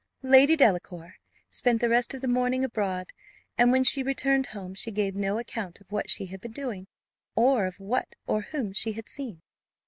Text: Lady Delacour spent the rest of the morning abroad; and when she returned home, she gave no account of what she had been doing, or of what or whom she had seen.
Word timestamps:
Lady 0.23 0.55
Delacour 0.55 1.17
spent 1.47 1.79
the 1.79 1.87
rest 1.87 2.15
of 2.15 2.21
the 2.21 2.27
morning 2.27 2.63
abroad; 2.63 3.11
and 3.55 3.71
when 3.71 3.83
she 3.83 4.01
returned 4.01 4.47
home, 4.47 4.73
she 4.73 4.89
gave 4.89 5.13
no 5.15 5.37
account 5.37 5.79
of 5.79 5.91
what 5.91 6.09
she 6.09 6.25
had 6.25 6.41
been 6.41 6.53
doing, 6.53 6.87
or 7.35 7.67
of 7.67 7.79
what 7.79 8.15
or 8.25 8.41
whom 8.41 8.73
she 8.73 8.93
had 8.93 9.07
seen. 9.07 9.43